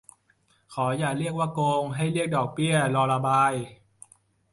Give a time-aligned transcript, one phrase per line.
[0.73, 3.53] ขออย่าเรียกว่าโกง ให้เรียกดอกเบี้ยรอระบาย